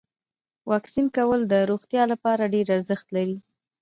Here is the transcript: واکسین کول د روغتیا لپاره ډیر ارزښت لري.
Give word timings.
واکسین 0.71 1.07
کول 1.17 1.41
د 1.47 1.53
روغتیا 1.69 2.03
لپاره 2.11 2.51
ډیر 2.53 2.67
ارزښت 2.77 3.07
لري. 3.15 3.37